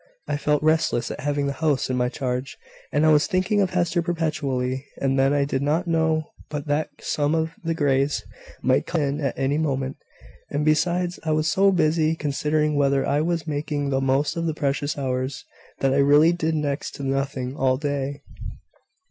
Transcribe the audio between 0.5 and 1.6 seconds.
restless at having the